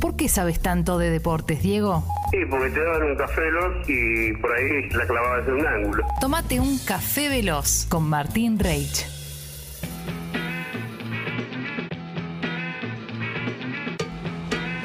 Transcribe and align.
¿Por 0.00 0.16
qué 0.16 0.28
sabes 0.28 0.60
tanto 0.60 0.98
de 0.98 1.10
deportes, 1.10 1.62
Diego? 1.62 2.04
Sí, 2.30 2.38
porque 2.48 2.70
te 2.70 2.82
daban 2.82 3.02
un 3.02 3.16
café 3.16 3.40
veloz 3.42 3.88
y 3.88 4.32
por 4.34 4.52
ahí 4.52 4.88
la 4.90 5.06
clavabas 5.06 5.46
en 5.48 5.54
un 5.54 5.66
ángulo. 5.66 6.04
Tómate 6.20 6.60
un 6.60 6.78
café 6.78 7.28
veloz 7.28 7.86
con 7.88 8.04
Martín 8.08 8.58
Reich. 8.58 9.04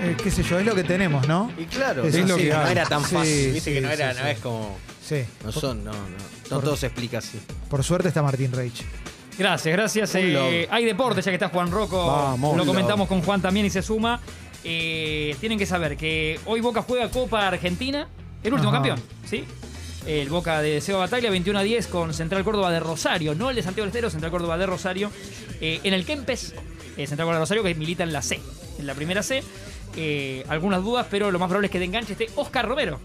Eh, 0.04 0.16
qué 0.22 0.30
sé 0.30 0.44
yo, 0.44 0.60
es 0.60 0.66
lo 0.66 0.76
que 0.76 0.84
tenemos, 0.84 1.28
¿no? 1.28 1.52
Y 1.58 1.66
claro, 1.66 2.04
Es 2.04 2.16
no, 2.20 2.28
lo 2.28 2.38
que 2.38 2.50
no 2.50 2.68
era 2.68 2.86
tan 2.86 3.04
Sí, 3.04 3.16
fácil, 3.16 3.54
viste 3.54 3.70
sí, 3.72 3.74
que 3.76 3.82
no 3.82 3.90
era, 3.90 4.12
sí, 4.14 4.20
no 4.20 4.26
sí. 4.26 4.32
es 4.32 4.40
como. 4.40 4.78
Sí. 5.04 5.26
No 5.44 5.52
son, 5.52 5.84
no, 5.84 5.92
no. 5.92 6.00
No 6.00 6.56
por- 6.58 6.64
todo 6.64 6.76
se 6.78 6.88
explica 6.88 7.20
así. 7.20 7.40
Por 7.70 7.84
suerte 7.84 8.10
está 8.10 8.22
Martín 8.22 8.52
Reich. 8.52 8.84
Gracias, 9.38 9.76
gracias. 9.76 10.16
Eh, 10.16 10.68
hay 10.70 10.86
deporte, 10.86 11.22
ya 11.22 11.32
que 11.32 11.36
está 11.36 11.50
Juan 11.50 11.72
Rocco. 11.72 12.06
Vamos. 12.08 12.56
lo 12.56 12.66
comentamos 12.66 13.08
con 13.08 13.22
Juan 13.22 13.42
también 13.42 13.66
y 13.66 13.70
se 13.70 13.82
suma. 13.82 14.20
Eh, 14.68 15.36
tienen 15.40 15.60
que 15.60 15.66
saber 15.68 15.96
que 15.96 16.40
hoy 16.46 16.60
Boca 16.60 16.82
juega 16.82 17.10
Copa 17.12 17.48
Argentina, 17.48 18.08
el 18.44 18.54
último 18.54 18.70
Ajá. 18.72 18.78
campeón, 18.80 19.00
¿sí? 19.26 19.44
El 20.08 20.30
Boca 20.30 20.62
de 20.62 20.82
Seba 20.82 21.00
Bataglia, 21.00 21.30
21 21.30 21.60
a 21.60 21.64
10 21.64 21.88
con 21.88 22.14
Central 22.14 22.44
Córdoba 22.44 22.72
de 22.72 22.80
Rosario, 22.80 23.36
no 23.36 23.50
el 23.50 23.56
de 23.56 23.64
Santiago 23.64 23.86
del 23.86 23.90
Estero, 23.90 24.10
Central 24.10 24.32
Córdoba 24.32 24.58
de 24.58 24.66
Rosario. 24.66 25.12
Eh, 25.62 25.80
en 25.84 25.94
el 25.94 26.06
Kempes, 26.06 26.54
eh, 26.98 27.08
Central 27.08 27.26
Córdoba 27.28 27.34
de 27.36 27.40
Rosario, 27.42 27.64
que 27.64 27.74
milita 27.76 28.04
en 28.04 28.12
la 28.14 28.22
C, 28.22 28.40
en 28.80 28.86
la 28.88 28.94
primera 28.96 29.24
C. 29.24 29.44
Algunas 30.50 30.84
dudas, 30.84 31.08
pero 31.10 31.32
lo 31.32 31.40
más 31.40 31.48
probable 31.48 31.68
es 31.68 31.72
que 31.72 31.80
de 31.80 31.86
enganche 31.86 32.12
esté 32.14 32.28
Oscar 32.36 32.68
Romero. 32.68 33.00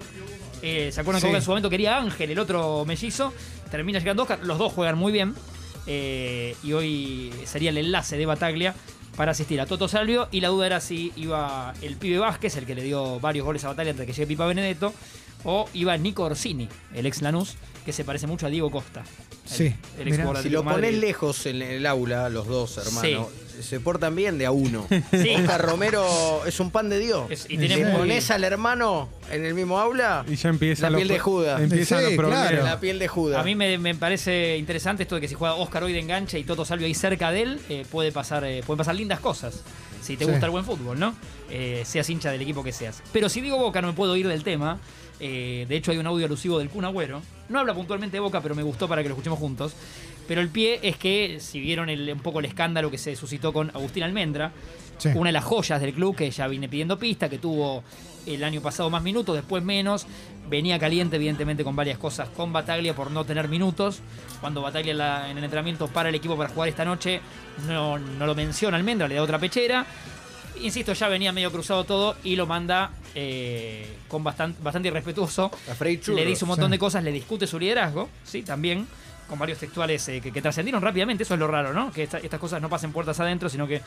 Eh, 0.63 0.91
¿Se 0.93 1.01
acuerdan 1.01 1.21
Sí. 1.21 1.27
que 1.27 1.29
Boca 1.29 1.38
en 1.38 1.45
su 1.45 1.51
momento 1.51 1.71
quería 1.71 1.97
Ángel, 1.99 2.30
el 2.30 2.38
otro 2.38 2.85
mellizo? 2.85 3.33
Termina 3.71 3.99
llegando 3.99 4.23
Oscar, 4.23 4.41
los 4.43 4.59
dos 4.59 4.73
juegan 4.73 4.99
muy 4.99 5.13
bien. 5.13 5.35
Eh, 5.87 6.55
y 6.63 6.73
hoy 6.73 7.33
sería 7.47 7.71
el 7.71 7.79
enlace 7.79 8.19
de 8.19 8.27
Bataglia 8.27 8.74
para 9.17 9.33
asistir 9.33 9.61
a 9.61 9.67
Toto 9.67 9.89
Salvio. 9.89 10.29
Y 10.31 10.41
la 10.41 10.49
duda 10.49 10.67
era 10.67 10.81
si 10.81 11.13
iba 11.17 11.75
el 11.83 11.97
pibe 11.97 12.19
Vázquez, 12.19 12.57
el 12.57 12.67
que 12.67 12.75
le 12.75 12.83
dio 12.83 13.21
varios 13.21 13.45
goles 13.45 13.65
a 13.65 13.69
Bataglia 13.69 13.93
antes 13.93 14.07
que 14.07 14.13
llegue 14.13 14.27
Pipa 14.27 14.47
Benedetto, 14.47 14.93
o 15.45 15.69
iba 15.75 15.96
Nico 15.96 16.24
Orsini, 16.24 16.69
el 16.95 17.07
ex 17.07 17.23
Lanús, 17.23 17.55
que 17.85 17.93
se 17.93 18.05
parece 18.05 18.27
mucho 18.27 18.46
a 18.46 18.51
Diego 18.51 18.71
Costa. 18.71 19.01
el- 19.01 19.51
Sí, 19.51 19.74
el 19.99 20.05
mirá. 20.05 20.19
jugador 20.24 20.43
Si 20.45 20.49
lo 20.51 20.63
pones 20.63 20.95
lejos 20.95 21.45
en 21.46 21.60
el 21.63 21.85
aula, 21.87 22.29
los 22.29 22.46
dos 22.46 22.79
hermanos, 22.79 23.27
se 23.61 23.80
portan 23.80 24.15
bien 24.15 24.38
de 24.38 24.46
a 24.46 24.52
uno. 24.52 24.87
Sí. 25.11 25.35
Oscar 25.37 25.61
Romero 25.63 26.07
es 26.46 26.61
un 26.61 26.71
pan 26.71 26.88
de 26.88 26.99
Dios. 27.01 27.29
Es- 27.30 27.46
y 27.51 27.59
muy- 27.59 27.83
pones 27.93 28.30
al 28.30 28.45
hermano 28.45 29.09
en 29.30 29.45
el 29.45 29.55
mismo 29.55 29.79
aula, 29.80 30.24
Y 30.29 30.37
ya 30.37 30.51
empieza 30.51 30.88
La 30.88 30.96
piel 30.96 31.09
de 31.09 31.18
Judas. 31.18 31.61
Empiezan 31.61 32.05
Sí, 32.11 32.16
claro. 32.16 32.63
la 32.65 32.79
piel 32.79 32.99
de 33.01 33.09
Judas. 33.09 33.41
A 33.41 33.43
mí 33.43 33.55
me, 33.57 33.77
me 33.79 33.95
parece 33.96 34.57
interesante 34.57 35.02
esto 35.02 35.16
de 35.16 35.21
que 35.23 35.29
si 35.29 35.35
juega 35.35 35.55
Oscar 35.55 35.83
hoy 35.83 35.93
de 35.95 35.99
enganche 36.01 36.38
y 36.38 36.45
Toto 36.45 36.65
Salvio 36.65 36.87
ahí 36.87 36.95
cerca 36.95 37.33
de 37.33 37.43
él, 37.43 37.61
eh, 37.68 37.85
puede 37.91 38.13
pasar, 38.13 38.45
eh, 38.45 38.63
pueden 38.65 38.79
pasar 38.79 38.95
lindas 38.95 39.18
cosas. 39.21 39.63
Si 40.01 40.16
te 40.16 40.24
Sí. 40.27 40.30
gusta 40.30 40.46
el 40.46 40.52
buen 40.52 40.65
fútbol, 40.65 40.99
¿no? 40.99 41.15
Eh, 41.51 41.83
seas 41.85 42.09
hincha 42.09 42.30
del 42.30 42.41
equipo 42.41 42.63
que 42.63 42.73
seas. 42.73 43.02
Pero 43.13 43.29
si 43.29 43.41
digo 43.41 43.59
Boca, 43.59 43.83
no 43.83 43.88
me 43.88 43.95
puedo 43.95 44.15
ir 44.16 44.29
del 44.29 44.45
tema. 44.45 44.79
Eh, 45.21 45.66
de 45.68 45.76
hecho, 45.76 45.90
hay 45.93 45.99
un 45.99 46.07
audio 46.07 46.26
alusivo 46.26 46.59
del 46.59 46.71
Kun 46.71 46.85
Agüero. 46.85 47.21
No 47.49 47.59
habla 47.60 47.74
puntualmente 47.74 48.16
de 48.16 48.21
Boca, 48.21 48.40
pero 48.40 48.54
me 48.54 48.63
gustó 48.63 48.88
para 48.88 49.02
que 49.02 49.09
lo 49.09 49.15
escuchemos 49.15 49.38
juntos. 49.38 49.74
Pero 50.27 50.40
el 50.40 50.49
pie 50.49 50.79
es 50.82 50.96
que, 50.96 51.38
si 51.40 51.60
vieron 51.60 51.88
el- 51.90 52.10
un 52.12 52.21
poco 52.21 52.38
el 52.38 52.45
escándalo 52.46 52.90
que 52.90 52.99
se 52.99 53.16
suscitó 53.16 53.52
con 53.52 53.71
Agustín 53.71 54.02
Almendra, 54.04 54.52
Sí. 54.99 55.09
una 55.15 55.29
de 55.29 55.32
las 55.32 55.45
joyas 55.45 55.80
del 55.80 55.93
club 55.95 56.15
que 56.15 56.30
ya 56.30 56.46
viene 56.46 56.68
pidiendo 56.68 56.99
pista, 56.99 57.29
que 57.29 57.38
tuvo 57.38 57.82
el 58.27 58.45
año 58.45 58.60
pasado 58.60 58.90
más 58.90 59.02
minutos, 59.02 59.35
después 59.35 59.62
menos. 59.65 60.07
Venía 60.49 60.79
caliente, 60.79 61.16
evidentemente, 61.16 61.65
con 61.65 61.74
varias 61.74 61.99
cosas 61.99 62.29
con 62.29 62.52
Bataglia 62.52 62.95
por 62.95 63.10
no 63.10 63.24
tener 63.24 63.49
minutos. 63.49 64.00
Cuando 64.41 64.62
Bataglia 64.62 64.94
la- 64.94 65.31
en 65.31 65.38
el 65.38 65.44
entrenamiento 65.44 65.88
para 65.88 66.09
el 66.10 66.15
equipo 66.15 66.37
para 66.37 66.50
jugar 66.50 66.69
esta 66.69 66.84
noche, 66.84 67.21
no, 67.66 67.99
no 67.99 68.27
lo 68.27 68.34
menciona 68.34 68.77
Almendra, 68.77 69.09
le 69.09 69.15
da 69.16 69.22
otra 69.22 69.38
pechera. 69.38 69.87
Insisto, 70.62 70.93
ya 70.93 71.09
venía 71.09 71.32
medio 71.32 71.50
cruzado 71.50 71.84
todo 71.84 72.16
y 72.25 72.37
lo 72.37 72.47
manda 72.47 72.91
eh, 73.15 73.87
con 74.09 74.22
bastante, 74.25 74.62
bastante 74.62 74.88
irrespetuoso. 74.88 75.50
Le 76.15 76.25
dice 76.26 76.44
un 76.44 76.48
montón 76.48 76.66
Sí. 76.66 76.72
de 76.72 76.78
cosas, 76.78 77.03
le 77.04 77.12
discute 77.12 77.47
su 77.47 77.59
liderazgo, 77.59 78.09
¿sí? 78.25 78.43
También, 78.43 78.87
con 79.31 79.39
varios 79.39 79.59
textuales 79.59 80.07
eh, 80.09 80.21
que, 80.21 80.31
que 80.33 80.43
trascendieron 80.43 80.83
rápidamente. 80.83 81.23
Eso 81.23 81.33
es 81.35 81.41
lo 81.41 81.47
raro, 81.47 81.73
¿no? 81.73 81.91
Que 81.93 82.03
esta- 82.03 82.19
estas 82.19 82.39
cosas 82.39 82.61
no 82.61 82.69
pasen 82.69 82.93
puertas 82.93 83.19
adentro, 83.21 83.49
sino 83.49 83.67
que 83.67 83.81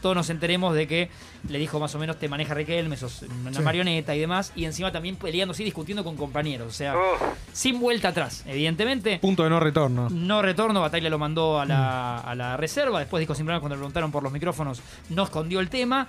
todos 0.00 0.16
nos 0.16 0.30
enteremos 0.30 0.74
de 0.74 0.86
que 0.86 1.10
le 1.48 1.58
dijo 1.58 1.78
más 1.78 1.94
o 1.94 1.98
menos 1.98 2.18
te 2.18 2.28
maneja 2.28 2.54
Riquelme, 2.54 2.96
sos 2.96 3.22
una 3.42 3.52
Sí. 3.52 3.60
marioneta 3.60 4.14
y 4.14 4.20
demás. 4.20 4.52
Y 4.56 4.64
encima 4.64 4.90
también 4.92 5.16
peleándose 5.16 5.62
y 5.62 5.66
discutiendo 5.66 6.02
con 6.04 6.16
compañeros. 6.16 6.68
O 6.68 6.72
sea, 6.72 6.94
Oh, 6.96 7.16
sin 7.52 7.78
vuelta 7.80 8.08
atrás, 8.08 8.44
evidentemente. 8.46 9.18
Punto 9.18 9.42
de 9.44 9.50
no 9.50 9.60
retorno. 9.60 10.08
No 10.08 10.40
retorno, 10.40 10.80
Bataglia 10.80 11.10
lo 11.10 11.18
mandó 11.18 11.60
a 11.60 11.64
Mm. 11.64 11.68
la, 11.68 12.18
a 12.20 12.34
la 12.34 12.56
reserva. 12.56 13.00
Después 13.00 13.20
dijo 13.20 13.34
sin 13.34 13.44
problemas 13.44 13.60
cuando 13.60 13.74
le 13.76 13.80
preguntaron 13.80 14.10
por 14.12 14.22
los 14.22 14.32
micrófonos, 14.32 14.80
no 15.10 15.24
escondió 15.24 15.60
el 15.60 15.68
tema. 15.68 16.06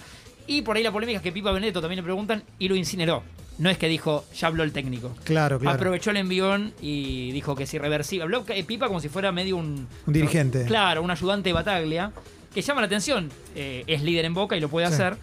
Y 0.48 0.62
por 0.62 0.78
ahí 0.78 0.84
la 0.84 0.92
polémica 0.92 1.18
es 1.18 1.24
que 1.24 1.32
Pipa 1.32 1.52
Benedetto 1.52 1.82
también 1.82 1.98
le 1.98 2.04
preguntan 2.04 2.44
y 2.60 2.68
lo 2.70 2.76
incineró. 2.76 3.24
No 3.58 3.70
es 3.70 3.78
que 3.78 3.88
dijo, 3.88 4.26
ya 4.36 4.48
habló 4.48 4.64
el 4.64 4.74
técnico. 4.74 5.16
Claro, 5.24 5.60
claro. 5.60 5.76
Aprovechó 5.78 6.12
el 6.12 6.18
envión 6.18 6.74
y 6.82 7.32
dijo 7.32 7.56
que 7.56 7.64
es 7.64 7.74
irreversible. 7.74 8.24
Habló 8.24 8.44
Pipa 8.44 8.88
como 8.88 9.00
si 9.00 9.08
fuera 9.10 9.32
medio 9.32 9.56
un. 9.58 9.88
Un 10.06 10.14
dirigente. 10.14 10.66
Claro, 10.66 11.02
un 11.02 11.10
ayudante 11.12 11.50
de 11.50 11.54
Bataglia. 11.54 12.12
Que 12.54 12.62
llama 12.62 12.82
la 12.82 12.88
atención. 12.88 13.30
Eh, 13.56 13.84
es 13.88 14.02
líder 14.02 14.26
en 14.26 14.34
boca 14.34 14.58
y 14.58 14.60
lo 14.60 14.68
puede 14.70 14.88
Sí. 14.88 14.94
hacer. 14.94 15.18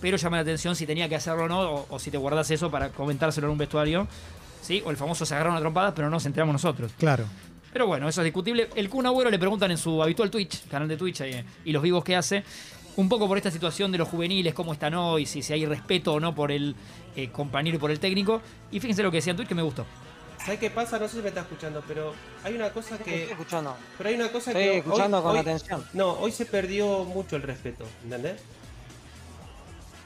Pero 0.00 0.16
llama 0.16 0.36
la 0.36 0.42
atención 0.42 0.76
si 0.76 0.86
tenía 0.86 1.08
que 1.08 1.16
hacerlo 1.16 1.44
o 1.44 1.48
no. 1.48 1.60
O, 1.60 1.86
o 1.90 1.98
si 1.98 2.10
te 2.10 2.16
guardas 2.18 2.50
eso 2.50 2.70
para 2.70 2.88
comentárselo 2.90 3.46
en 3.48 3.52
un 3.52 3.58
vestuario. 3.58 4.06
¿Sí? 4.62 4.82
O 4.86 4.90
el 4.90 4.96
famoso 4.96 5.26
se 5.26 5.34
agarraron 5.34 5.56
a 5.58 5.60
trompadas, 5.60 5.92
pero 5.94 6.06
no 6.08 6.12
nos 6.12 6.24
enteramos 6.26 6.54
nosotros. 6.54 6.92
Claro. 6.98 7.24
Pero 7.72 7.86
bueno, 7.86 8.08
eso 8.08 8.20
es 8.22 8.24
discutible. 8.24 8.68
El 8.76 8.88
Kun 8.88 9.04
Agüero 9.04 9.30
le 9.30 9.38
preguntan 9.38 9.70
en 9.70 9.76
su 9.78 10.02
habitual 10.02 10.30
Twitch, 10.30 10.66
canal 10.68 10.88
de 10.88 10.96
Twitch 10.96 11.20
eh, 11.22 11.44
y 11.64 11.72
los 11.72 11.82
vivos 11.82 12.04
que 12.04 12.14
hace, 12.16 12.44
un 12.96 13.08
poco 13.08 13.26
por 13.26 13.36
esta 13.36 13.50
situación 13.50 13.90
de 13.92 13.98
los 13.98 14.08
juveniles, 14.08 14.54
cómo 14.54 14.72
están 14.72 14.94
hoy, 14.94 15.26
si, 15.26 15.42
si 15.42 15.52
hay 15.52 15.66
respeto 15.66 16.14
o 16.14 16.20
no 16.20 16.34
por 16.34 16.52
el 16.52 16.76
eh, 17.16 17.28
compañero 17.30 17.76
y 17.76 17.80
por 17.80 17.90
el 17.90 17.98
técnico. 18.00 18.40
Y 18.70 18.80
fíjense 18.80 19.02
lo 19.02 19.10
que 19.10 19.16
decía 19.18 19.32
en 19.32 19.36
Twitch 19.36 19.48
que 19.48 19.54
me 19.54 19.62
gustó. 19.62 19.84
¿Sabes 20.38 20.60
qué 20.60 20.70
pasa? 20.70 20.98
No 20.98 21.08
sé 21.08 21.16
si 21.16 21.22
me 21.22 21.28
está 21.28 21.40
escuchando, 21.40 21.82
pero 21.88 22.14
hay 22.44 22.54
una 22.54 22.70
cosa 22.70 22.96
Estoy 22.96 23.12
que. 23.12 23.24
escuchando. 23.30 23.76
Pero 23.96 24.08
hay 24.10 24.14
una 24.16 24.28
cosa 24.30 24.50
Estoy 24.50 24.64
que. 24.64 24.78
escuchando 24.78 25.16
hoy- 25.18 25.22
con 25.22 25.32
hoy- 25.32 25.38
atención. 25.38 25.84
No, 25.94 26.12
hoy 26.12 26.32
se 26.32 26.44
perdió 26.46 27.04
mucho 27.04 27.36
el 27.36 27.42
respeto, 27.42 27.84
¿entendés? 28.04 28.40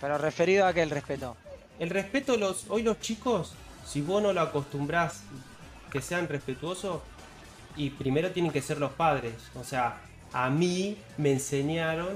Pero 0.00 0.16
referido 0.18 0.66
a 0.66 0.72
que 0.72 0.82
el 0.82 0.90
respeto. 0.90 1.36
El 1.78 1.90
respeto, 1.90 2.36
los, 2.36 2.66
hoy 2.68 2.82
los 2.82 3.00
chicos, 3.00 3.52
si 3.86 4.00
vos 4.00 4.22
no 4.22 4.32
lo 4.32 4.40
acostumbrás 4.40 5.22
que 5.90 6.00
sean 6.00 6.28
respetuosos, 6.28 7.00
y 7.76 7.90
primero 7.90 8.30
tienen 8.30 8.50
que 8.52 8.62
ser 8.62 8.78
los 8.78 8.92
padres. 8.92 9.34
O 9.54 9.64
sea, 9.64 10.00
a 10.32 10.50
mí 10.50 10.96
me 11.16 11.32
enseñaron, 11.32 12.08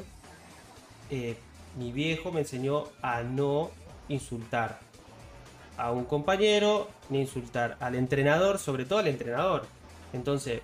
eh, 1.13 1.37
mi 1.77 1.93
viejo 1.93 2.33
me 2.33 2.41
enseñó 2.41 2.85
a 3.03 3.23
no 3.23 3.71
insultar 4.09 4.81
a 5.77 5.93
un 5.93 6.07
compañero, 6.07 6.89
ni 7.11 7.21
insultar 7.21 7.77
al 7.81 7.97
entrenador, 7.97 8.59
sobre 8.59 8.87
todo 8.87 8.99
al 8.99 9.09
entrenador. 9.09 9.67
Entonces, 10.15 10.63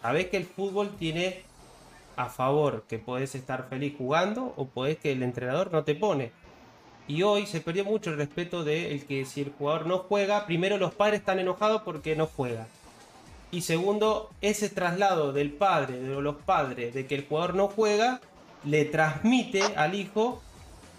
sabés 0.00 0.28
que 0.28 0.36
el 0.36 0.44
fútbol 0.44 0.90
tiene 0.98 1.42
a 2.14 2.26
favor 2.26 2.84
que 2.88 3.00
podés 3.00 3.34
estar 3.34 3.68
feliz 3.68 3.94
jugando 3.98 4.54
o 4.56 4.66
podés 4.66 4.98
que 4.98 5.10
el 5.10 5.22
entrenador 5.24 5.72
no 5.72 5.82
te 5.82 5.96
pone. 5.96 6.30
Y 7.08 7.24
hoy 7.24 7.46
se 7.46 7.60
perdió 7.60 7.84
mucho 7.84 8.10
el 8.10 8.18
respeto 8.18 8.62
de 8.62 8.92
el 8.92 9.04
que 9.04 9.24
si 9.24 9.40
el 9.40 9.50
jugador 9.50 9.86
no 9.86 9.98
juega, 9.98 10.46
primero 10.46 10.78
los 10.78 10.94
padres 10.94 11.20
están 11.20 11.40
enojados 11.40 11.82
porque 11.82 12.14
no 12.14 12.26
juega. 12.26 12.68
Y 13.50 13.62
segundo, 13.62 14.30
ese 14.40 14.68
traslado 14.70 15.32
del 15.32 15.50
padre, 15.52 15.98
de 15.98 16.22
los 16.22 16.36
padres, 16.36 16.94
de 16.94 17.06
que 17.06 17.16
el 17.16 17.26
jugador 17.26 17.54
no 17.54 17.66
juega, 17.66 18.20
le 18.64 18.84
transmite 18.84 19.62
al 19.76 19.94
hijo 19.94 20.42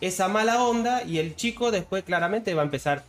esa 0.02 0.28
mala 0.28 0.64
onda 0.64 1.04
y 1.04 1.20
el 1.20 1.36
chico 1.36 1.72
después 1.72 2.04
claramente 2.04 2.54
va 2.54 2.62
a 2.62 2.66
empezar, 2.66 3.04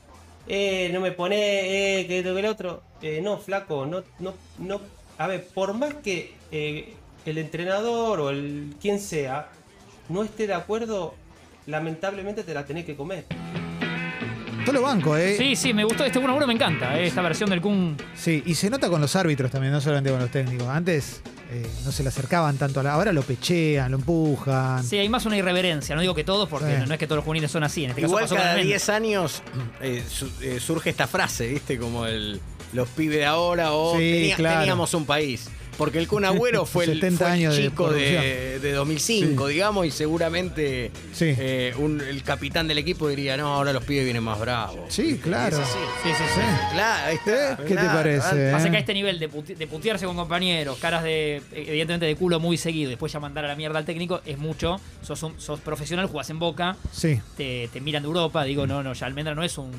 eh, 0.46 0.90
no 0.92 1.00
me 1.00 1.12
pone, 1.12 2.00
eh, 2.00 2.06
que 2.06 2.18
esto, 2.20 2.34
que 2.34 2.40
el 2.40 2.46
otro. 2.46 2.82
Eh, 3.02 3.20
no, 3.22 3.38
flaco, 3.38 3.86
no, 3.86 4.02
no, 4.20 4.34
no. 4.58 4.80
A 5.18 5.26
ver, 5.26 5.46
por 5.54 5.74
más 5.74 5.94
que 5.94 6.34
eh, 6.52 6.94
el 7.26 7.38
entrenador 7.38 8.20
o 8.20 8.30
el 8.30 8.74
quien 8.80 9.00
sea 9.00 9.48
no 10.08 10.22
esté 10.22 10.46
de 10.46 10.54
acuerdo, 10.54 11.14
lamentablemente 11.66 12.44
te 12.44 12.54
la 12.54 12.64
tenés 12.64 12.84
que 12.84 12.94
comer. 12.96 13.24
Todo 14.64 14.74
lo 14.74 14.82
banco, 14.82 15.16
¿eh? 15.16 15.36
Sí, 15.36 15.56
sí, 15.56 15.74
me 15.74 15.84
gustó. 15.84 16.04
Este 16.04 16.18
1 16.18 16.34
1 16.34 16.46
me 16.46 16.54
encanta, 16.54 16.98
eh, 16.98 17.06
esta 17.06 17.20
versión 17.20 17.50
del 17.50 17.60
Kun. 17.60 17.96
Sí, 18.14 18.42
y 18.46 18.54
se 18.54 18.70
nota 18.70 18.88
con 18.88 19.00
los 19.00 19.14
árbitros 19.16 19.50
también, 19.50 19.72
no 19.72 19.80
solamente 19.80 20.10
con 20.10 20.20
los 20.20 20.30
técnicos. 20.30 20.68
Antes 20.68 21.22
eh, 21.54 21.66
no 21.84 21.92
se 21.92 22.02
le 22.02 22.08
acercaban 22.08 22.56
tanto 22.58 22.80
a 22.80 22.82
la. 22.82 22.92
Ahora 22.94 23.12
lo 23.12 23.22
pechean, 23.22 23.90
lo 23.90 23.96
empujan. 23.98 24.82
Sí, 24.84 24.98
hay 24.98 25.08
más 25.08 25.24
una 25.26 25.36
irreverencia. 25.36 25.94
No 25.94 26.00
digo 26.00 26.14
que 26.14 26.24
todos, 26.24 26.48
porque 26.48 26.72
Sí. 26.74 26.80
no, 26.80 26.86
no 26.86 26.92
es 26.94 26.98
que 26.98 27.06
todos 27.06 27.16
los 27.18 27.24
juveniles 27.24 27.50
son 27.50 27.62
así. 27.64 27.84
En 27.84 27.90
este 27.90 28.02
caso 28.02 28.10
Igual 28.10 28.24
pasó 28.24 28.34
con 28.34 28.42
cada 28.42 28.50
Almendra. 28.54 28.68
10 28.72 28.88
años 28.88 29.42
eh, 29.80 30.02
su- 30.08 30.30
eh, 30.40 30.58
surge 30.60 30.90
esta 30.90 31.06
frase, 31.06 31.46
¿viste? 31.48 31.78
Como 31.78 32.06
el 32.06 32.40
los 32.72 32.88
pibes 32.88 33.18
de 33.18 33.24
ahora 33.26 33.72
o 33.72 33.92
Sí, 33.96 33.98
tenía- 34.00 34.36
claro. 34.36 34.58
teníamos 34.60 34.92
un 34.94 35.06
país. 35.06 35.48
Porque 35.76 35.98
el 35.98 36.06
Kun 36.08 36.24
Agüero 36.24 36.64
fue 36.66 36.84
el, 36.84 36.94
70 36.94 37.18
fue 37.18 37.26
el 37.26 37.32
años 37.32 37.56
de 37.56 37.62
chico 37.62 37.90
de, 37.90 38.58
de 38.60 38.72
2005, 38.72 39.46
digamos, 39.48 39.86
y 39.86 39.90
seguramente 39.90 40.90
Sí. 41.12 41.34
eh, 41.38 41.74
un- 41.78 42.00
el 42.00 42.22
capitán 42.22 42.68
del 42.68 42.78
equipo 42.78 43.08
diría, 43.08 43.36
no, 43.36 43.54
ahora 43.54 43.72
los 43.72 43.84
pibes 43.84 44.04
vienen 44.04 44.22
más 44.22 44.38
bravos. 44.38 44.92
Sí, 44.92 45.18
claro. 45.22 45.56
Sí, 45.56 45.62
sí, 46.04 46.10
sí. 46.34 46.40
Claro, 46.72 47.06
ahí 47.06 47.14
está. 47.16 47.52
¿Eh? 47.52 47.56
¿Qué 47.66 47.74
te 47.76 47.84
parece? 47.86 48.50
Pasa 48.52 48.68
¿eh? 48.68 48.70
que 48.70 48.76
a 48.76 48.80
este 48.80 48.94
nivel 48.94 49.18
de, 49.18 49.30
puti- 49.30 49.56
de 49.56 49.66
putearse 49.66 50.06
con 50.06 50.16
compañeros, 50.16 50.78
caras 50.78 51.02
de, 51.02 51.42
evidentemente, 51.52 52.06
de 52.06 52.16
culo 52.16 52.40
muy 52.40 52.56
seguido, 52.56 52.90
después 52.90 53.12
ya 53.12 53.20
mandar 53.20 53.44
a 53.44 53.48
la 53.48 53.56
mierda 53.56 53.78
al 53.78 53.84
técnico, 53.84 54.20
es 54.24 54.38
mucho. 54.38 54.80
Sos, 55.02 55.22
un- 55.22 55.40
sos 55.40 55.60
profesional, 55.60 56.06
jugás 56.06 56.30
en 56.30 56.38
boca, 56.38 56.76
Sí. 56.92 57.20
te, 57.36 57.68
te 57.72 57.80
miran 57.80 58.02
de 58.02 58.06
Europa. 58.08 58.44
Digo, 58.44 58.66
no, 58.66 58.82
no, 58.82 58.92
ya 58.92 59.06
Almendra 59.06 59.34
no 59.34 59.42
es 59.42 59.58
un. 59.58 59.72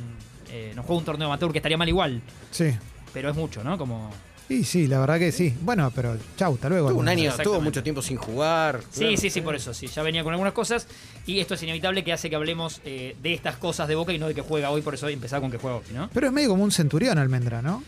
eh, 0.51 0.71
no 0.75 0.83
juega 0.83 0.99
un 0.99 1.05
torneo 1.05 1.27
amateur 1.27 1.51
que 1.51 1.57
estaría 1.59 1.77
mal 1.77 1.87
igual, 1.89 2.21
Sí. 2.51 2.71
pero 3.13 3.29
es 3.29 3.35
mucho, 3.35 3.63
¿no? 3.63 3.77
Como. 3.77 4.11
Y 4.47 4.63
sí, 4.63 4.87
la 4.87 4.99
verdad 4.99 5.17
que 5.17 5.31
sí. 5.31 5.53
Bueno, 5.61 5.91
pero 5.95 6.17
chau, 6.37 6.53
hasta 6.53 6.69
luego. 6.69 6.89
Tuvo 6.89 6.99
un 6.99 7.07
año, 7.09 7.33
tuvo 7.43 7.61
mucho 7.61 7.81
tiempo 7.81 8.01
sin 8.01 8.17
jugar. 8.17 8.81
Sí, 8.91 8.99
Claro. 9.01 9.17
sí, 9.17 9.29
sí, 9.31 9.41
por 9.41 9.55
eso, 9.55 9.73
sí. 9.73 9.87
Ya 9.87 10.03
venía 10.03 10.23
con 10.23 10.33
algunas 10.33 10.53
cosas. 10.53 10.87
Y 11.25 11.39
esto 11.39 11.55
es 11.55 11.63
inevitable 11.63 12.03
que 12.03 12.13
hace 12.13 12.29
que 12.29 12.35
hablemos 12.35 12.79
eh, 12.85 13.15
de 13.23 13.33
estas 13.33 13.57
cosas 13.57 13.87
de 13.87 13.95
Boca 13.95 14.13
y 14.13 14.19
no 14.19 14.27
de 14.27 14.35
que 14.35 14.41
juega 14.41 14.69
hoy, 14.69 14.81
por 14.83 14.93
eso 14.93 15.07
empezaba 15.09 15.41
con 15.41 15.49
que 15.49 15.57
juega 15.57 15.77
hoy, 15.77 15.83
¿no? 15.93 16.09
Pero 16.13 16.27
es 16.27 16.33
medio 16.33 16.49
como 16.49 16.63
un 16.63 16.71
centurión 16.71 17.17
almendra, 17.17 17.61
¿no? 17.63 17.83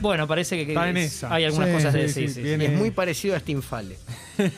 Bueno, 0.00 0.26
parece 0.26 0.56
que, 0.56 0.66
que 0.66 0.72
Está 0.72 0.88
en 0.90 0.96
es- 0.96 1.14
esa. 1.16 1.32
hay 1.34 1.44
algunas 1.44 1.68
Sí, 1.68 1.74
cosas 1.74 1.92
de 1.94 2.08
sí, 2.08 2.14
sí, 2.14 2.28
sí, 2.28 2.34
sí, 2.34 2.40
viene- 2.42 2.66
sí. 2.66 2.72
Es 2.72 2.78
muy 2.78 2.90
parecido 2.90 3.36
a 3.36 3.40
Stinfale. 3.40 3.96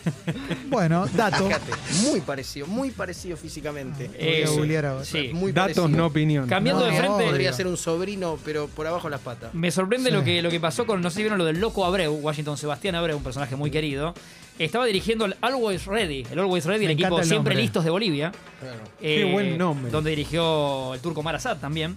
Bueno, 0.68 1.06
dato. 1.14 1.46
Fíjate, 1.46 1.72
muy 2.02 2.20
parecido, 2.20 2.66
muy 2.66 2.90
parecido 2.90 3.36
físicamente. 3.36 4.10
Eh, 4.14 4.42
Voy 4.46 4.52
a 4.54 4.56
googlear 4.56 4.86
ahora. 4.86 5.04
sí. 5.04 5.30
Muy 5.32 5.52
Datos, 5.52 5.74
parecido. 5.76 5.88
no 5.98 6.06
opinión. 6.06 6.48
Cambiando 6.48 6.84
de 6.84 6.92
No, 6.92 6.96
frente. 6.98 7.24
Podría 7.26 7.52
ser 7.52 7.66
un 7.66 7.76
sobrino, 7.76 8.38
pero 8.44 8.68
por 8.68 8.86
abajo 8.86 9.08
las 9.08 9.20
patas. 9.20 9.52
Me 9.54 9.70
sorprende 9.70 10.10
Sí. 10.10 10.16
lo, 10.16 10.24
que, 10.24 10.42
lo 10.42 10.50
que 10.50 10.60
pasó 10.60 10.86
con, 10.86 11.00
no 11.00 11.10
sé 11.10 11.16
si 11.16 11.22
vieron 11.22 11.38
lo 11.38 11.44
del 11.44 11.60
loco 11.60 11.84
Abreu, 11.84 12.14
Washington 12.14 12.56
Sebastián 12.56 12.94
Abreu, 12.94 13.16
un 13.16 13.22
personaje 13.22 13.54
muy 13.56 13.70
querido. 13.70 14.14
Estaba 14.58 14.86
dirigiendo 14.86 15.26
el 15.26 15.36
Always 15.42 15.84
Ready, 15.84 16.26
el 16.30 16.38
Always 16.38 16.64
Ready, 16.64 16.80
Me 16.80 16.84
el 16.86 16.90
equipo 16.92 17.08
encanta 17.08 17.22
el 17.22 17.28
siempre 17.28 17.54
nombre. 17.54 17.62
listos 17.62 17.84
de 17.84 17.90
Bolivia. 17.90 18.32
Claro. 18.60 18.78
Qué 19.00 19.24
buen 19.30 19.58
nombre. 19.58 19.90
Donde 19.92 20.10
dirigió 20.10 20.94
el 20.94 21.00
turco 21.00 21.22
Marasat 21.22 21.60
también. 21.60 21.96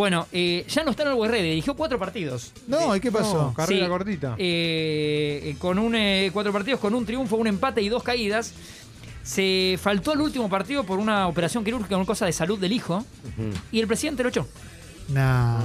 Bueno, 0.00 0.26
eh, 0.32 0.64
ya 0.66 0.82
no 0.82 0.92
está 0.92 1.02
en 1.02 1.10
Always 1.10 1.30
Ready, 1.30 1.48
dirigió 1.50 1.76
cuatro 1.76 1.98
partidos. 1.98 2.52
No, 2.66 2.96
¿y 2.96 3.00
qué 3.00 3.12
pasó? 3.12 3.48
No, 3.48 3.52
carrera 3.52 3.84
Sí, 3.84 3.90
cortita. 3.90 4.34
eh, 4.38 5.42
eh, 5.44 5.56
con 5.58 5.78
un, 5.78 5.94
eh, 5.94 6.30
cuatro 6.32 6.54
partidos, 6.54 6.80
con 6.80 6.94
un 6.94 7.04
triunfo, 7.04 7.36
un 7.36 7.46
empate 7.46 7.82
y 7.82 7.90
dos 7.90 8.02
caídas. 8.02 8.54
Se 9.22 9.78
faltó 9.78 10.12
al 10.12 10.22
último 10.22 10.48
partido 10.48 10.84
por 10.84 10.98
una 10.98 11.28
operación 11.28 11.62
quirúrgica, 11.64 11.98
una 11.98 12.06
cosa 12.06 12.24
de 12.24 12.32
salud 12.32 12.58
del 12.58 12.72
hijo. 12.72 13.04
Y 13.70 13.78
el 13.78 13.86
presidente 13.86 14.22
lo 14.22 14.30
echó. 14.30 14.48
Nah. 15.08 15.60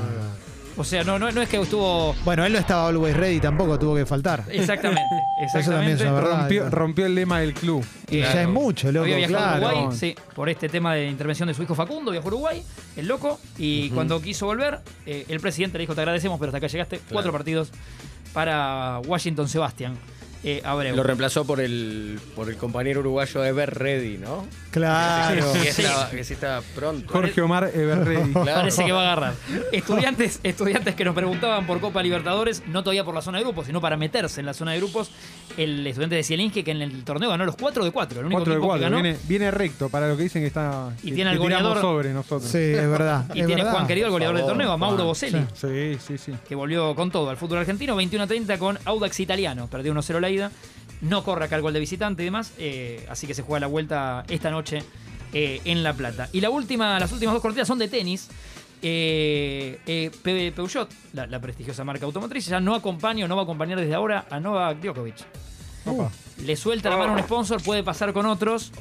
O 0.77 0.83
sea, 0.83 1.03
no, 1.03 1.17
no, 1.17 1.31
no 1.31 1.41
es 1.41 1.47
que 1.47 1.57
estuvo. 1.57 2.13
Bueno, 2.25 2.45
él 2.45 2.51
no 2.51 2.59
estaba 2.59 2.87
always 2.89 3.15
ready, 3.15 3.39
tampoco 3.39 3.79
tuvo 3.79 3.95
que 3.95 4.05
faltar. 4.05 4.43
Exactamente, 4.49 5.01
Eso 5.41 5.71
también 5.71 5.93
exactamente. 5.93 5.93
es 5.93 6.01
una 6.01 6.11
verdad. 6.13 6.39
rompió, 6.39 6.69
rompió 6.69 7.05
el 7.05 7.15
lema 7.15 7.39
del 7.39 7.53
club. 7.53 7.85
Y 8.09 8.19
ya 8.19 8.41
es 8.41 8.49
mucho, 8.49 8.91
loco, 8.91 9.03
Había 9.05 9.17
viajado 9.17 9.45
a 9.45 9.57
claro. 9.57 9.77
Uruguay, 9.77 9.97
sí, 9.97 10.15
por 10.35 10.49
este 10.49 10.67
tema 10.67 10.93
de 10.95 11.07
intervención 11.07 11.47
de 11.47 11.53
su 11.53 11.63
hijo 11.63 11.75
Facundo, 11.75 12.11
viajó 12.11 12.27
a 12.27 12.31
Uruguay, 12.31 12.63
el 12.97 13.07
loco, 13.07 13.39
y 13.57 13.89
cuando 13.91 14.21
quiso 14.21 14.45
volver, 14.47 14.79
eh, 15.05 15.25
el 15.29 15.39
presidente 15.39 15.77
le 15.77 15.83
dijo, 15.83 15.95
te 15.95 16.01
agradecemos, 16.01 16.39
pero 16.39 16.49
hasta 16.49 16.57
acá 16.57 16.67
llegaste, 16.67 16.99
cuatro 17.09 17.31
partidos 17.31 17.71
para 18.33 18.99
Washington 19.05 19.47
Sebastian. 19.47 19.97
Eh, 20.43 20.61
Abreu. 20.63 20.95
Lo 20.95 21.03
reemplazó 21.03 21.45
por 21.45 21.59
el, 21.59 22.19
por 22.35 22.49
el 22.49 22.57
compañero 22.57 22.99
uruguayo 22.99 23.43
Ever 23.43 23.73
Ready, 23.73 24.17
¿no? 24.17 24.45
Claro. 24.71 25.53
Que, 25.53 25.71
Sí. 25.71 25.81
estaba, 25.81 26.09
que 26.09 26.23
sí 26.23 26.33
estaba 26.33 26.61
pronto. 26.75 27.11
Jorge 27.11 27.41
Omar 27.41 27.71
Everready. 27.73 28.31
Claro. 28.33 28.45
Parece 28.45 28.85
que 28.85 28.91
va 28.91 28.99
a 28.99 29.03
agarrar. 29.13 29.33
Estudiantes, 29.71 30.39
estudiantes 30.43 30.95
que 30.95 31.05
nos 31.05 31.15
preguntaban 31.15 31.65
por 31.65 31.79
Copa 31.79 32.03
Libertadores, 32.03 32.63
no 32.67 32.83
todavía 32.83 33.03
por 33.03 33.15
la 33.15 33.21
zona 33.21 33.37
de 33.39 33.43
grupos, 33.45 33.65
sino 33.67 33.81
para 33.81 33.97
meterse 33.97 34.39
en 34.41 34.45
la 34.45 34.53
zona 34.53 34.71
de 34.73 34.77
grupos. 34.77 35.09
El 35.57 35.85
estudiante 35.87 36.15
de 36.15 36.23
Cielinge 36.23 36.63
que 36.63 36.71
en 36.71 36.81
el 36.81 37.03
torneo 37.03 37.29
ganó 37.29 37.45
los 37.45 37.55
4 37.55 37.83
de 37.85 37.91
4, 37.91 38.19
el 38.19 38.25
único 38.25 38.39
4 38.39 38.53
de 38.53 38.59
equipo 38.59 38.73
que 38.73 38.79
4. 38.79 38.89
ganó. 38.97 39.01
Viene, 39.01 39.17
viene 39.27 39.51
recto 39.51 39.89
para 39.89 40.07
lo 40.09 40.17
que 40.17 40.23
dicen 40.23 40.41
que 40.41 40.47
está. 40.47 40.89
Y 41.03 41.09
que- 41.09 41.15
tiene 41.15 41.29
al 41.31 41.37
que 41.37 41.43
goleador- 41.43 41.81
sobre 41.81 42.13
nosotros. 42.13 42.51
Sí, 42.51 42.57
es 42.57 42.89
verdad. 42.89 43.25
y 43.33 43.39
es 43.41 43.47
tiene 43.47 43.63
verdad. 43.63 43.71
Juan 43.77 43.87
Querido, 43.87 44.07
el 44.07 44.11
goleador 44.11 44.37
del 44.37 44.45
torneo, 44.45 44.71
a 44.71 44.77
Mauro 44.77 44.97
Juan. 44.97 45.07
Boselli. 45.07 45.45
Sí, 45.53 45.97
sí, 46.05 46.17
sí. 46.17 46.33
que 46.47 46.53
volvió 46.55 46.93
con 46.95 47.09
todo 47.11 47.29
al 47.29 47.37
fútbol 47.37 47.59
argentino, 47.59 47.95
21 47.95 48.23
a 48.23 48.27
30 48.27 48.57
con 48.57 48.77
Audax 48.85 49.19
Italiano, 49.21 49.67
perdió 49.67 49.93
1-0 49.93 50.19
la 50.19 50.29
ida, 50.35 50.51
no 51.01 51.23
corre 51.23 51.45
acá 51.45 51.55
el 51.55 51.61
gol 51.61 51.73
de 51.73 51.79
visitante 51.79 52.21
y 52.23 52.25
demás, 52.25 52.53
eh, 52.57 53.05
así 53.09 53.27
que 53.27 53.33
se 53.33 53.41
juega 53.41 53.59
la 53.61 53.67
vuelta 53.67 54.23
esta 54.29 54.49
noche 54.51 54.83
eh, 55.33 55.61
en 55.65 55.83
La 55.83 55.93
Plata. 55.93 56.29
Y 56.31 56.41
la 56.41 56.49
última, 56.49 56.99
las 56.99 57.11
últimas 57.11 57.33
dos 57.33 57.41
cortinas 57.41 57.67
son 57.67 57.79
de 57.79 57.87
tenis. 57.87 58.29
Eh, 58.81 59.79
eh, 59.87 60.11
Pe- 60.21 60.51
Peugeot, 60.51 60.89
la, 61.13 61.25
la 61.25 61.39
prestigiosa 61.39 61.83
marca 61.83 62.05
automotriz, 62.05 62.45
ya 62.45 62.59
no 62.59 62.75
acompaña 62.75 63.25
o 63.25 63.27
no 63.27 63.35
va 63.35 63.41
a 63.41 63.45
acompañar 63.45 63.79
desde 63.79 63.95
ahora 63.95 64.25
a 64.29 64.39
Novak 64.39 64.79
Djokovic. 64.81 65.15
Le 66.43 66.55
suelta 66.55 66.89
la 66.89 66.97
mano 66.97 67.13
a 67.13 67.15
un 67.15 67.23
sponsor, 67.23 67.61
puede 67.63 67.83
pasar 67.83 68.11
con 68.11 68.25
otros. 68.25 68.71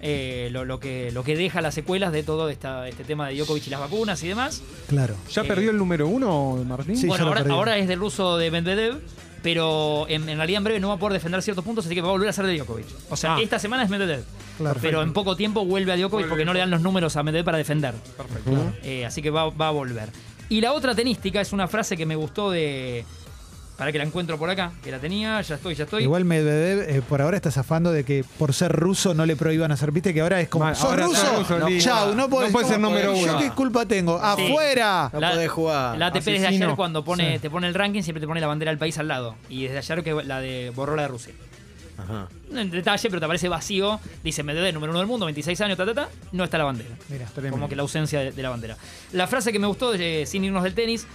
Eh, 0.00 0.48
lo, 0.50 0.64
lo 0.64 0.80
que, 0.80 1.10
lo 1.12 1.22
que 1.22 1.36
deja 1.36 1.60
las 1.60 1.74
secuelas 1.74 2.10
de 2.12 2.22
todo 2.24 2.48
esta, 2.48 2.88
este 2.88 3.04
tema 3.04 3.28
de 3.28 3.36
Djokovic 3.36 3.66
y 3.66 3.70
las 3.70 3.80
vacunas 3.80 4.22
y 4.22 4.28
demás. 4.28 4.62
Claro. 4.88 5.14
¿Ya 5.30 5.42
Eh, 5.42 5.44
perdió 5.46 5.70
el 5.70 5.76
número 5.78 6.08
uno, 6.08 6.62
Martín? 6.66 6.96
Sí, 6.96 7.06
bueno, 7.06 7.32
ahora 7.50 7.78
es 7.78 7.86
del 7.88 8.00
ruso 8.00 8.36
de 8.38 8.50
Medvedev, 8.50 9.00
pero 9.44 10.06
en, 10.08 10.26
en 10.28 10.38
realidad 10.38 10.58
en 10.58 10.64
breve 10.64 10.80
no 10.80 10.88
va 10.88 10.94
a 10.94 10.98
poder 10.98 11.12
defender 11.12 11.40
ciertos 11.42 11.64
puntos, 11.64 11.84
así 11.86 11.94
que 11.94 12.00
va 12.00 12.08
a 12.08 12.12
volver 12.12 12.30
a 12.30 12.32
ser 12.32 12.46
de 12.46 12.56
Djokovic. 12.56 12.86
O 13.10 13.16
sea, 13.16 13.36
Ah. 13.36 13.40
esta 13.42 13.58
semana 13.60 13.84
es 13.84 13.90
Medvedev, 13.90 14.24
Claro. 14.58 14.80
pero 14.82 15.02
en 15.02 15.12
poco 15.12 15.36
tiempo 15.36 15.64
vuelve 15.66 15.92
a 15.92 15.96
Djokovic 15.96 16.28
porque 16.28 16.44
no 16.46 16.52
le 16.54 16.60
dan 16.60 16.70
los 16.70 16.80
números 16.80 17.14
a 17.16 17.22
Medvedev 17.22 17.44
para 17.44 17.58
defender. 17.58 17.94
Perfecto. 18.16 18.72
Eh, 18.82 19.04
así 19.06 19.20
que 19.22 19.30
va, 19.30 19.50
va 19.50 19.68
a 19.68 19.70
volver. 19.70 20.08
Y 20.48 20.60
la 20.60 20.72
otra 20.72 20.94
tenística 20.94 21.40
es 21.40 21.52
una 21.52 21.68
frase 21.68 21.96
que 21.96 22.06
me 22.06 22.16
gustó 22.16 22.50
de... 22.50 23.04
Para 23.76 23.90
que 23.90 23.98
la 23.98 24.04
encuentro 24.04 24.38
por 24.38 24.48
acá, 24.48 24.70
que 24.84 24.92
la 24.92 25.00
tenía, 25.00 25.40
ya 25.40 25.56
estoy, 25.56 25.74
ya 25.74 25.82
estoy. 25.82 26.04
Igual 26.04 26.24
Medvedev 26.24 26.88
eh, 26.88 27.02
por 27.02 27.20
ahora 27.20 27.36
está 27.36 27.50
zafando 27.50 27.90
de 27.90 28.04
que 28.04 28.24
por 28.38 28.54
ser 28.54 28.70
ruso 28.70 29.14
no 29.14 29.26
le 29.26 29.34
prohíban 29.34 29.72
hacer. 29.72 29.90
Viste 29.90 30.14
que 30.14 30.20
ahora 30.20 30.40
es 30.40 30.48
como. 30.48 30.64
Ma- 30.64 30.76
¿Sos 30.76 30.90
ahora 30.90 31.06
ruso? 31.06 31.36
ruso, 31.38 31.58
no. 31.58 31.66
Chau, 31.80 32.14
no 32.14 32.28
podés. 32.28 32.50
No 32.50 32.52
puede 32.52 32.66
ser 32.68 32.76
¿cómo 32.76 32.88
número 32.90 33.12
uno. 33.16 33.32
¿Yo 33.32 33.38
qué 33.38 33.50
culpa 33.50 33.84
tengo? 33.84 34.16
¡Afuera! 34.16 35.10
No 35.12 35.18
podés 35.18 35.50
jugar. 35.50 35.98
La 35.98 36.06
ATP 36.06 36.24
desde 36.24 36.46
ayer 36.46 36.70
cuando 36.76 37.04
pone, 37.04 37.34
Sí. 37.34 37.38
te 37.40 37.50
pone 37.50 37.66
el 37.66 37.74
ranking 37.74 38.02
siempre 38.02 38.20
te 38.20 38.28
pone 38.28 38.40
la 38.40 38.46
bandera 38.46 38.70
del 38.70 38.78
país 38.78 38.96
al 38.98 39.08
lado. 39.08 39.34
Y 39.48 39.64
desde 39.64 39.78
ayer 39.78 40.04
que 40.04 40.14
la 40.24 40.40
de 40.40 40.70
borró 40.74 40.94
la 40.94 41.02
de 41.02 41.08
Rusia. 41.08 41.34
Ajá. 41.96 42.28
En 42.52 42.70
detalle, 42.70 43.08
pero 43.08 43.20
te 43.20 43.26
parece 43.26 43.48
vacío. 43.48 44.00
Dice 44.22 44.42
Medvedev, 44.42 44.74
número 44.74 44.90
uno 44.92 44.98
del 44.98 45.08
mundo, 45.08 45.26
26 45.26 45.60
años, 45.60 45.76
ta, 45.76 45.86
ta, 45.86 45.94
ta. 45.94 46.08
No 46.32 46.44
está 46.44 46.58
la 46.58 46.64
bandera. 46.64 46.90
Mira, 47.08 47.26
Como 47.50 47.68
que 47.68 47.76
la 47.76 47.82
ausencia 47.82 48.20
de, 48.20 48.32
de 48.32 48.42
la 48.42 48.50
bandera. 48.50 48.76
La 49.12 49.26
frase 49.26 49.52
que 49.52 49.58
me 49.58 49.66
gustó, 49.66 49.94
eh, 49.94 50.24
sin 50.26 50.44
irnos 50.44 50.62
del 50.64 50.74
tenis, 50.74 51.06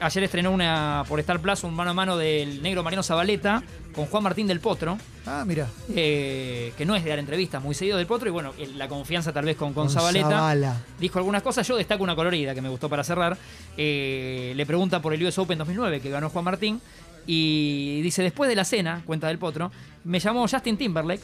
ayer 0.00 0.24
estrenó 0.24 0.50
una 0.50 1.04
por 1.08 1.20
Star 1.20 1.40
Plus 1.40 1.62
un 1.64 1.74
mano 1.74 1.90
a 1.90 1.94
mano 1.94 2.16
del 2.16 2.62
negro 2.62 2.82
Mariano 2.82 3.02
Zabaleta 3.02 3.62
con 3.94 4.06
Juan 4.06 4.22
Martín 4.24 4.46
del 4.48 4.58
Potro, 4.58 4.98
Ah, 5.24 5.44
mira. 5.46 5.68
eh, 5.94 6.72
que 6.76 6.84
no 6.84 6.96
es 6.96 7.04
de 7.04 7.10
dar 7.10 7.18
entrevistas 7.20 7.62
muy 7.62 7.74
seguido 7.76 7.96
del 7.96 8.06
Potro, 8.08 8.28
y 8.28 8.32
bueno, 8.32 8.52
la 8.76 8.88
confianza 8.88 9.32
tal 9.32 9.44
vez 9.44 9.56
con, 9.56 9.72
con, 9.72 9.84
Con 9.86 9.90
Zabaleta. 9.94 10.76
Dijo 10.98 11.18
algunas 11.20 11.42
cosas, 11.42 11.66
yo 11.68 11.76
destaco 11.76 12.02
una 12.02 12.16
colorida 12.16 12.54
que 12.56 12.60
me 12.60 12.68
gustó 12.68 12.88
para 12.88 13.04
cerrar. 13.04 13.36
Eh, 13.76 14.52
le 14.56 14.66
pregunta 14.66 15.00
por 15.00 15.14
el 15.14 15.22
US 15.24 15.38
Open 15.38 15.58
2009 15.58 16.00
que 16.00 16.10
ganó 16.10 16.28
Juan 16.28 16.44
Martín. 16.44 16.80
Y 17.26 18.00
dice, 18.02 18.22
después 18.22 18.48
de 18.48 18.56
la 18.56 18.64
cena, 18.64 19.02
cuenta 19.04 19.28
del 19.28 19.38
Potro, 19.38 19.70
me 20.04 20.20
llamó 20.20 20.46
Justin 20.46 20.76
Timberlake 20.76 21.22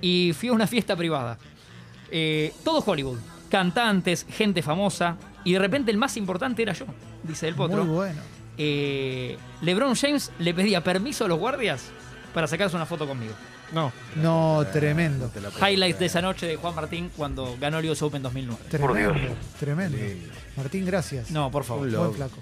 y 0.00 0.32
fui 0.38 0.48
a 0.48 0.52
una 0.52 0.66
fiesta 0.66 0.96
privada. 0.96 1.38
Eh, 2.10 2.52
todo 2.64 2.82
Hollywood, 2.84 3.18
cantantes, 3.48 4.26
gente 4.28 4.62
famosa, 4.62 5.16
y 5.44 5.52
de 5.52 5.58
repente 5.58 5.90
el 5.90 5.98
más 5.98 6.16
importante 6.16 6.62
era 6.62 6.72
yo, 6.72 6.86
dice 7.22 7.48
el 7.48 7.54
Potro. 7.54 7.84
Muy 7.84 7.94
bueno. 7.94 8.20
Eh, 8.56 9.36
LeBron 9.62 9.94
James 9.94 10.32
le 10.38 10.52
pedía 10.52 10.82
permiso 10.82 11.24
a 11.24 11.28
los 11.28 11.38
guardias 11.38 11.90
para 12.34 12.46
sacarse 12.46 12.74
una 12.74 12.86
foto 12.86 13.06
conmigo. 13.06 13.34
No. 13.72 13.92
No, 14.16 14.66
tremendo. 14.72 15.30
Highlights 15.60 15.98
de 15.98 16.06
esa 16.06 16.22
noche 16.22 16.46
de 16.46 16.56
Juan 16.56 16.74
Martín 16.74 17.10
cuando 17.16 17.56
ganó 17.60 17.78
el 17.78 17.90
US 17.90 18.02
Open 18.02 18.22
2009. 18.22 18.64
Tremendo. 18.70 19.14
Tremendo. 19.58 19.98
Martín, 20.56 20.86
gracias. 20.86 21.30
No, 21.30 21.50
por 21.50 21.64
favor. 21.64 21.90
Buen 21.90 22.14
flaco. 22.14 22.38